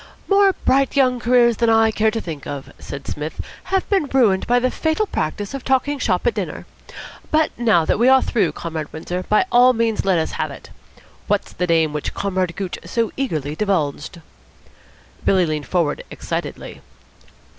"More 0.27 0.53
bright 0.65 0.95
young 0.95 1.19
careers 1.19 1.57
than 1.57 1.69
I 1.69 1.91
care 1.91 2.09
to 2.09 2.19
think 2.19 2.47
of," 2.47 2.73
said 2.79 3.05
Psmith, 3.07 3.39
"have 3.65 3.87
been 3.87 4.05
ruined 4.07 4.47
by 4.47 4.57
the 4.57 4.71
fatal 4.71 5.05
practice 5.05 5.53
of 5.53 5.63
talking 5.63 5.99
shop 5.99 6.25
at 6.25 6.33
dinner. 6.33 6.65
But 7.29 7.51
now 7.55 7.85
that 7.85 7.99
we 7.99 8.07
are 8.07 8.23
through, 8.23 8.53
Comrade 8.53 8.91
Windsor, 8.91 9.21
by 9.29 9.45
all 9.51 9.73
means 9.73 10.03
let 10.03 10.17
us 10.17 10.31
have 10.41 10.49
it. 10.49 10.71
What's 11.27 11.53
the 11.53 11.67
name 11.67 11.93
which 11.93 12.15
Comrade 12.15 12.55
Gooch 12.55 12.79
so 12.83 13.11
eagerly 13.15 13.53
divulged?" 13.55 14.19
Billy 15.23 15.45
leaned 15.45 15.67
forward 15.67 16.03
excitedly. 16.09 16.81